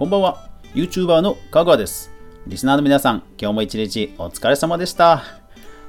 [0.00, 0.48] こんばんは。
[0.72, 2.10] YouTuber のかぐわです。
[2.46, 5.22] リスナーの皆さん、今日も一日お疲れ様でした。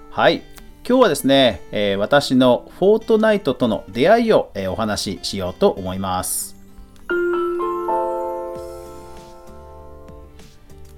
[0.09, 0.43] はい。
[0.85, 6.57] 今日はですね、えー私のフォートナイトとの出会いを、えーお話ししようと思います。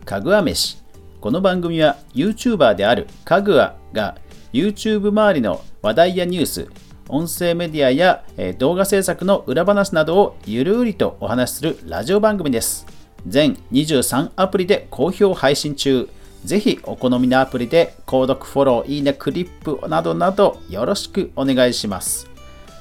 [0.06, 0.80] かぐわ飯。
[1.22, 4.18] この番組は YouTuber であるかぐわが
[4.54, 6.68] YouTube 周りの話題やニュース、
[7.10, 12.92] 音声メディアや、えー動画制作の裏話などをゆるりとお話しするラジオ番組です。
[13.28, 16.10] 全23アプリで好評配信中。
[16.44, 22.28] ぜひお好みのアプリで購読、フォロー、いいね、クリップなどなどよろしくお願いします。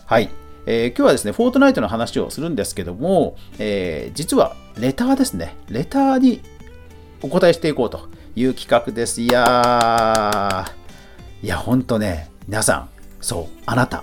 [0.06, 0.30] はい。
[0.66, 5.56] えー今日はですね、フォートナイトの話をするんですけども、えー実はレターですね。
[5.68, 6.40] レターに
[7.22, 9.20] お答えしていこうという企画です。
[9.20, 12.88] いやー、いや、ほんとね、皆さん、
[13.20, 14.02] そう、あなた、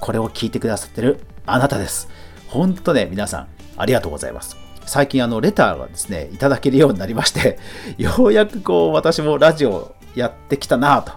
[0.00, 2.08] これを聞いてくださってるあなたです。
[2.48, 4.67] ほんとね、皆さん、ありがとうございます。
[4.88, 7.58] 最近、あの、レターがですね、いただけるようになりまして、
[7.98, 11.12] ようやくこう、私もラジオやってきたなと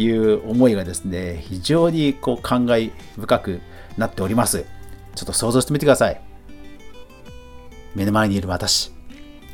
[0.00, 3.60] いう思いがですね、非常にこう、感慨深く
[3.98, 4.64] なっております。
[5.14, 6.20] ちょっと想像してみてください。
[7.94, 8.92] 目の前にいる私。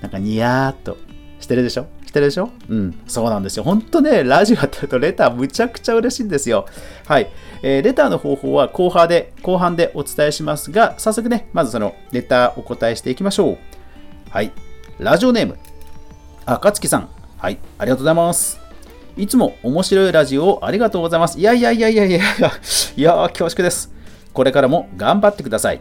[0.01, 0.97] なんかニヤーっと
[1.41, 1.86] してるでしょ？
[2.13, 2.51] てるでしょ？
[2.69, 3.65] うん、そうなんですよ。
[3.65, 6.67] 本当ね、ラジオやってるとレターむちゃくちゃ嬉しいんですよ。
[7.07, 7.31] はい。
[7.63, 13.59] えーレターの方法は後半で、後半でお伝えしますが、早速ね、まずそのレターお答えしていきましょう。
[14.31, 14.53] はい。
[14.99, 15.59] ラジオネーム、
[16.45, 17.09] あかつきさん。
[17.39, 17.59] はい。
[17.79, 18.61] ありがとうございます。
[19.17, 21.39] いつも面白いラジオをありがとうございます。
[21.39, 22.29] いやいやいやいやいやいや、
[22.97, 23.93] いやー、恐縮です。
[24.33, 25.81] これからも頑張ってください。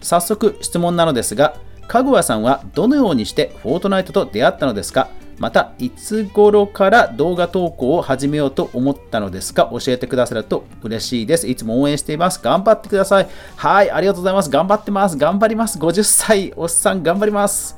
[0.00, 1.56] 早速質問なのですが、
[1.88, 5.08] かぐわさんはどのようにしてフォートナイトと出会ったのですか？
[5.42, 9.68] また、いつ頃から動画投稿を始めようと思ったのですか？
[9.72, 11.48] 教えてくださると嬉しいです。
[11.48, 12.40] いつも応援しています。
[12.40, 13.28] 頑張ってください。
[13.56, 14.50] はい、ありがとうございます。
[14.50, 15.16] 頑張ってます。
[15.16, 15.80] 頑張ります。
[15.80, 17.76] 50歳、おっさん、頑張ります。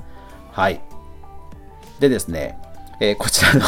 [0.53, 0.83] はい。
[2.01, 2.59] でですね、
[3.01, 3.61] えーこちらの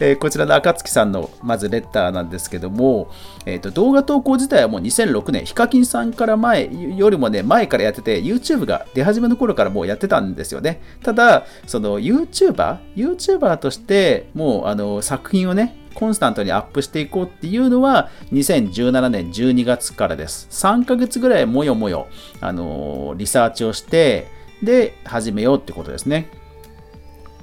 [0.00, 3.10] えーこちらの暁さんのまずレッターなんですけども、
[3.46, 10.80] えーと動画投稿自体はもう2006年、ヒカキンさんから前よりもね、前からやってて、YouTube が出始めの頃からもうやってたんですよね。
[11.02, 20.48] ただ、その YouTuber、YouTuber としてもうあの作品をね、コンスタントにアップしていこうっていうのは2017年12月からです。
[20.50, 22.08] 3ヶ月ぐらいもよもよ、
[22.40, 24.26] あのーリサーチをして、
[24.62, 26.28] で、始めようってことですね。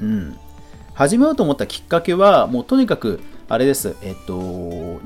[0.01, 0.37] うん。
[1.01, 3.95] 始めようと思ったきっかけは、もうとにかく、あれです。
[4.03, 5.01] えっと、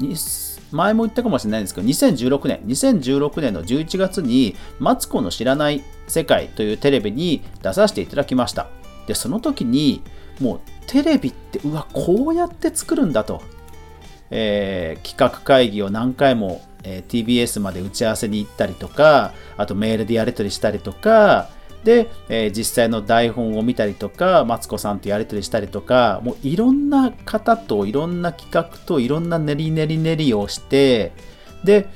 [0.69, 8.67] 前も言ったかもしれないんですけど、2016年、2016年の11月に、マツコの知らない世界というテレビに出させていただきました。
[9.07, 10.01] で、その時に、
[10.41, 13.41] もうテレビって、うわ、こうやって作るんだと。
[14.31, 21.54] えー企画会議を何回も、えー TBS まで打ち合わせに行ったりとか、あとメールでやり取りしたりとか、
[21.85, 31.13] で、えー実際の台本を見たりとか、マツコさんとやり取りしたりとか、もういろんな方といろんな企画といろんな練り練り練りをして、
[31.63, 31.87] で、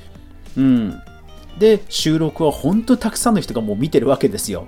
[0.56, 1.02] うん。
[1.58, 4.66] で、収録は本当にたくさんの人がもう見てるわけですよ。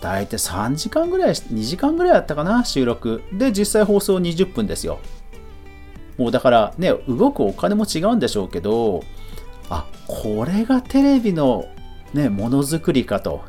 [0.00, 3.22] 大体3時間ぐらい、2時間ぐらいだったかな、収録。
[3.32, 4.98] で、実際放送20分ですよ。
[6.18, 9.04] もうだからね、動くお金も違うんでしょうけど、
[9.70, 11.66] あ、これがテレビの
[12.16, 13.42] ね、ものづくりかと。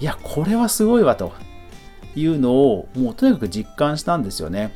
[0.00, 1.32] いや、これはすごいわと
[2.16, 4.72] いうのを、もうとにかく実感したんですよね。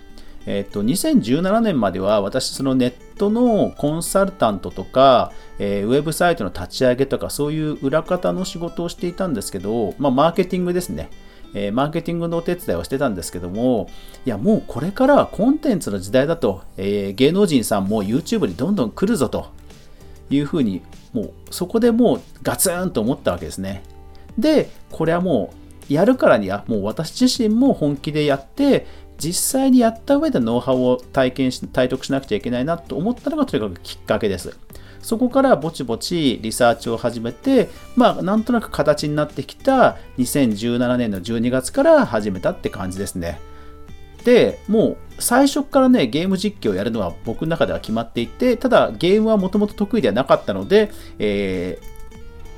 [0.47, 11.11] えっと、2017年までは私、そのネットのコンサルタントとか、えーウェブサイトの立ち上げとか、そういう裏方の仕事をしていたんですけど、まあ、マーケティングですね。
[11.55, 13.89] えーマーケティングのお手伝いをしてたんですけども、
[14.25, 19.49] いや、もうこれからはコンテンツの時代だと、えー芸能人さんも YouTube にどんどん来るぞと
[20.31, 20.83] いうふうに、
[21.17, 23.83] もうそこでもうガツンと思ったわけですね。
[24.37, 25.51] で、これはも
[25.89, 28.87] うやるからには、もう私自身も本気でやって、
[29.19, 34.59] 実際にやった上でノウハウを体験し、体得しなくちゃいけないなと思ったのがとにかくきっかけです。
[35.01, 43.41] そこからぼちぼちリサーチを始めて、まあ、なんとなく形になってきた2017年の12月から始めたって感じですね。
[44.25, 51.97] で、もう最初からね、ゲーム実況をやるのは僕の中では決まっていて、ただゲームはもともと得意ではなかったので、えー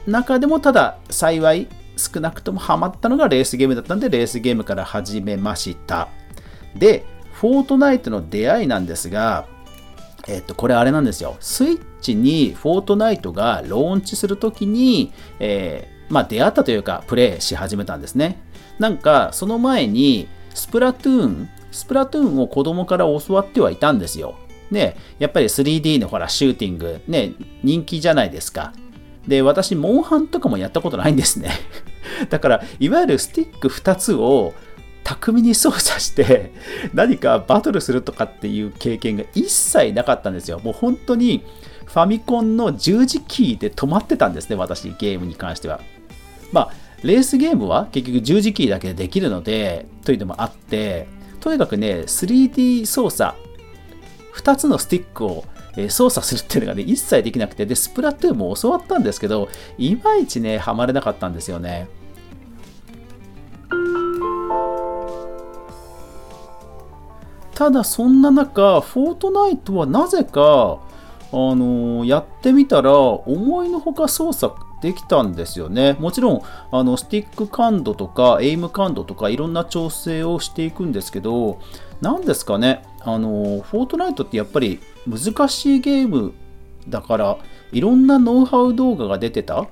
[0.09, 1.69] 中でもただ幸い
[1.99, 6.09] 少なくともハマったのがレースゲームだったんで、レースゲームから始めました。
[6.75, 9.47] で、フォートナイトの出会いなんですが、
[10.27, 11.37] えっと、これあれなんですよ。
[11.41, 18.41] スイッチにフォートナイトがローンチするときに、えーまあ出会ったというか、プレイし始めたんですね。
[18.79, 24.37] なんか、その前に、スプラトゥーン、スプラトゥーンを子供から教わってはいたんですよ。
[24.71, 27.33] ね、やっぱり 3D のほら、シューティング、ね、
[27.63, 28.73] 人気じゃないですか。
[29.27, 31.51] で、私、モンハンとかもやったことないんですね。
[32.31, 34.55] だから、いわゆるスティック2つを
[35.05, 36.53] 巧みに操作して
[36.93, 40.61] 何かバトルするとかっていう経験が一切なかったんですよ。
[40.63, 41.45] もう本当に
[41.87, 45.81] ファミコンの十字キーで止まってたんですね、私、ゲームに関しては。
[46.53, 46.73] まあ、
[47.03, 51.07] レースゲームは結局十字キーだけでできるので、というのもあって、
[51.41, 53.35] とにかくね、3D 操作、
[54.35, 55.45] 2つのスティックを
[55.89, 59.49] 操作するっていうのがね、一切できなくて、で、スプラトゥーンも教わったんですけど、
[59.79, 61.89] いまいちね、ハマれなかったんですよね。
[67.55, 70.81] ただそんな中、フォートナイトはなぜか、
[71.31, 75.95] あのー、やってみたら思いのほか操作できたんですよね。
[75.99, 81.59] もちろん、あの、スティック感度とか、エイム感度とか、いろんな調整をしていくんですけど、
[82.01, 86.33] 何ですかね、あの、フォートナイトってやっぱり難しいゲーム
[86.89, 87.39] だから、
[87.73, 89.67] いろんなノウハウ動画が出てた。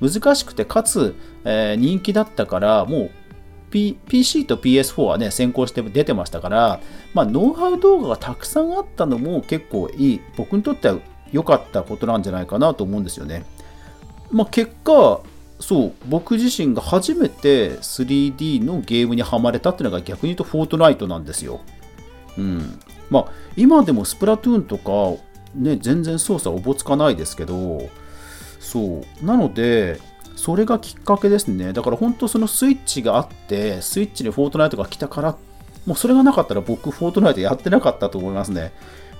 [0.00, 1.14] 難しくて、かつ、
[1.44, 3.10] えー、人気だったから、もう
[3.70, 6.80] P、PC と PS4 はね、先行して出てましたから、
[7.12, 10.98] まあ、ノウハウ動画がたくさんあったのも結構いい、僕にとっては
[11.32, 13.44] 良かったことなんじゃないかなと思うんですよね。
[14.34, 15.20] まあ、結果、
[15.60, 21.60] そう、僕自身が初めて 3D のゲームにはまれたっていうのが逆に言うとフォートナイトなんですよ。
[22.36, 22.80] うん。
[23.10, 23.26] まあ、
[23.56, 25.22] 今でもスプラトゥーンとか、
[25.54, 27.88] ね、全然操作おぼつかないですけど、
[28.58, 29.24] そう。
[29.24, 30.00] なので、
[30.34, 31.72] それがきっかけですね。
[31.72, 35.36] だから本当そのスイッチがあって、スイッチにフォートナイトが来たから、
[35.86, 38.72] もうそれがなかったら僕、フォートナイトやってなかったと思いますね。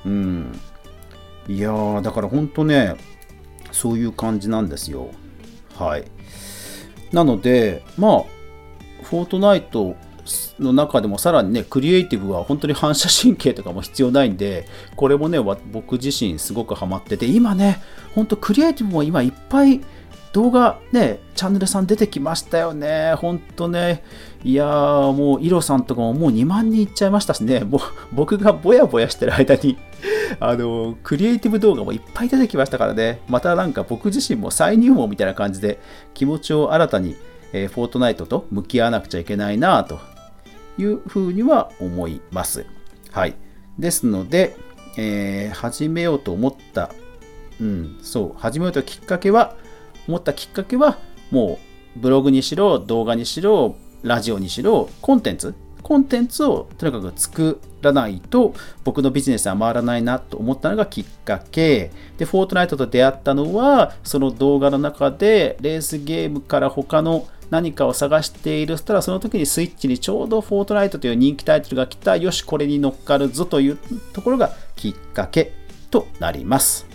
[0.05, 0.61] うん。
[1.46, 2.96] いやー、だから本当ね、
[3.75, 5.09] そういう感じなんですよ。
[5.76, 6.05] はい。
[7.12, 8.23] なので、まあ、
[9.03, 9.97] フォートナイト
[10.59, 14.67] の中でもさらにね、クリエイティブは本当に反射神経とかも必要ないんで、
[14.97, 15.38] これもね、
[15.73, 17.82] 僕自身すごくハマってて、今ね、
[18.15, 19.81] 本当クリエイティブも今いっぱい
[20.34, 23.14] 動画ね、チャンネルさん出てきましたよね。
[23.14, 24.02] ほんとね。
[24.42, 27.60] いやー、もう、イロさんとかももう2万人いっちゃいましたしね。
[27.60, 27.81] もう、
[28.12, 29.78] 僕がぼやぼやしてる間に
[30.40, 33.20] あの、クリエイティブ動画もいっぱい出てきましたからね。
[33.28, 35.78] またなんか僕自身も再入門みたいな感じで、
[36.14, 37.16] 気持ちを新たに、
[37.52, 40.00] えー、フォートナイトと向き合わなくちゃいけないなと
[40.78, 42.66] いうふうには思います。
[43.12, 43.37] はい。
[43.78, 44.56] ですので、
[44.98, 46.90] えー、始めようと思った、
[47.60, 49.56] うん、そう、始めようときっかけは、
[50.08, 50.98] 思ったきっかけは、
[51.30, 51.58] も
[51.96, 55.54] うブログにしろ、動画にしろ、ラジオにしろ、コンテンツ、
[55.84, 58.54] コンテンツをとにかく作らないと
[58.84, 61.90] 僕のビジネスは回らないなと思ったのがきっかけ。
[62.16, 72.16] で、フォートナイトと出会ったのはその動画の中でレースゲームから他の何かを探しているそしたらその時にスイッチにちょうどフォートナイトという人気タイトルが来た。
[72.16, 73.78] よしこれに乗っかるぞという
[74.14, 75.52] ところがきっかけ
[75.90, 76.94] となります。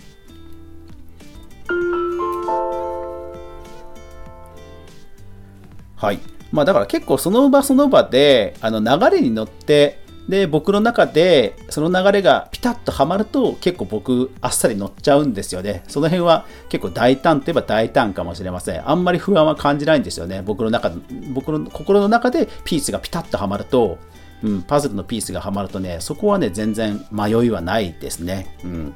[6.00, 6.18] はい。
[6.50, 15.82] まあだから結構その場その場であの流れに乗ってで僕の中でその流れがピタッとはまると結構僕あっさり乗っちゃうんですよね。
[15.88, 18.88] その辺は結構大胆といえば大胆かもしれません。
[18.88, 20.42] あんまり不安は感じないんですよね。
[20.42, 20.90] 僕の中
[21.34, 23.98] 僕の心の中でピースがピタッとはまると、
[24.42, 28.56] うん、パズルのピースがはまるとね、そこはね、全然迷いはないですね。
[28.64, 28.94] うん、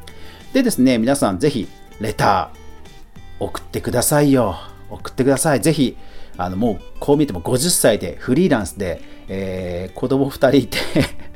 [0.53, 1.69] でですね、皆さんぜひ
[2.01, 4.57] レター送ってくださいよ。
[4.89, 5.61] 送ってください。
[5.61, 5.97] ぜひ
[6.37, 10.79] あのもうこう見ても50歳でフリーランスで、えー、子供2人いて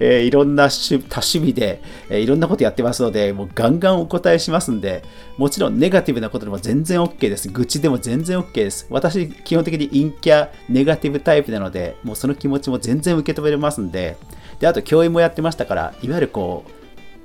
[0.00, 5.04] えー、いろんな多趣味で、えー、いろんなことやってますので、もうガンガンお答えしますんで、
[5.36, 7.48] もちろんネガティブなことでも全然 OK です。
[7.48, 8.86] 愚痴でも全然 OK です。
[8.90, 14.16] 私、基本的に陰キャ、ネガティブタイプなので、もうその気持ちも全然受け止めれますんで、
[14.58, 16.83] で、あと教員もやってましたから、いわゆるこう、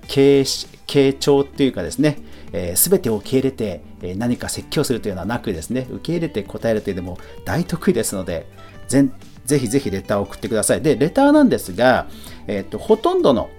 [0.09, 2.17] 傾聴っていうかですね、
[2.51, 8.47] えー、全てを受け入れて、え、何か説教するというのはなくですね、受け入れて答えるというのも大得意ですので、
[8.87, 9.09] ぜ
[9.45, 10.81] ぜひぜひレターを送ってください。
[10.81, 12.07] で、レターなんですが、
[12.47, 13.49] えーと、ほとんどの、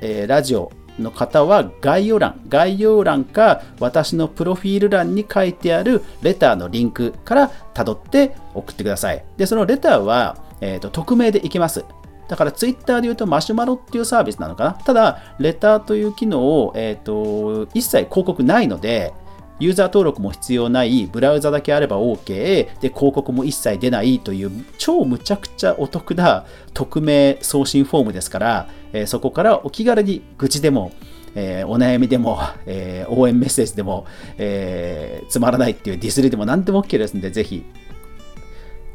[0.00, 9.24] えー、ラジオの方は概要欄、概要欄か私のプロフィール欄に書いてあるレターのリンクから辿って送ってください。
[9.36, 11.84] で、そのレターは、えーと、匿名でいきます。
[12.28, 14.72] だからツイッターで言うとマシュマロっていうサービスなのかな？
[14.72, 19.14] ただ、レターという機能を、えーと、一切広告ないので、
[19.60, 26.44] ユーザー登録も必要ない、ブラウザだけあれば OK、で、広告も一切出ないという超むちゃくちゃお得な
[26.74, 30.92] 匿名送信フォームですから、えー、そこからお気軽に愚痴でも、
[31.34, 34.06] えー、お悩みでも、えー、応援メッセージでも、
[34.36, 37.64] えつまらないっていうディスりでも何でも OK ですので、ぜひ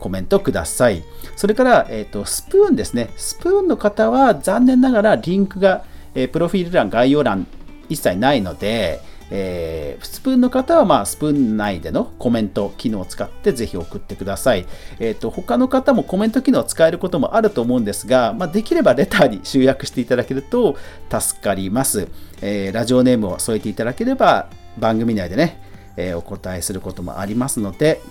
[0.03, 1.01] コメントください。
[1.38, 3.10] それから、えーと、スプーンですね。
[3.15, 7.48] スプーンの方は残念ながらリンクが、えー、プロフィール欄、概要欄
[7.88, 9.00] 一切ないので、
[9.31, 14.65] えー、スプーンの方は、まあ、スプーン内でのコメント機能を使ってぜひ送ってください。
[15.00, 20.75] えっ、ー、と、他の方もコメント機能を使えることもあると思うんですが、まあ、できればレターに集約していただけると
[21.10, 22.10] 助かります。
[22.41, 25.62] えー、ラジオネームを添えていただければ番組内でね、
[25.95, 28.01] えお答えすることもありますので、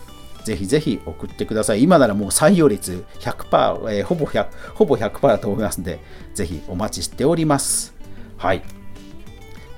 [0.45, 1.83] ぜひぜひ送ってください。
[1.83, 6.01] 今ならもう採用率100%、えー、ほぼ100、ほぼ100%だと思いますので、
[6.35, 7.95] ぜひお待ちしております。
[8.37, 8.63] はい。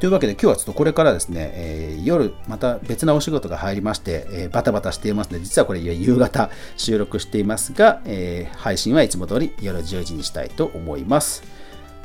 [0.00, 11.42] というわけで今日はちょっとこれからですね、えー、夜また別なお仕事が入りまして、えー、バタバタしていますので、実はこれ夕方収録していますが、えー、配信はいつも通り夜10時にしたいと思います。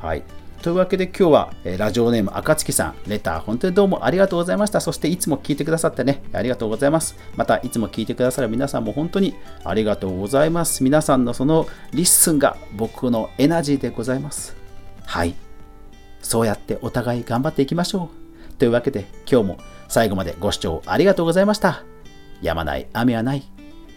[0.02, 0.24] はい。
[0.62, 4.82] というわけで今日は、えラジオネームあかつきさん、レター本当にどうもありがとうございました。
[4.82, 7.16] そしていつも聞いてくださってね、ありがとうございます。
[7.38, 10.84] またいつも聞いてくださる皆さんも本当にありがとうございます。
[10.84, 14.54] 皆さんのその listen が僕のエナジーでございます。
[15.06, 15.34] はい。
[16.22, 18.10] そうやってお互い頑張っていきましょ
[18.50, 18.54] う。
[18.56, 21.84] というわけで今日も最後までご視聴ありがとうございました。
[22.42, 23.44] やまない雨はない。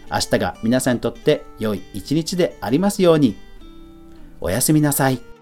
[0.09, 3.35] 明日が皆さんにとって良い一日でありますように。
[4.39, 5.32] おやすみなさい。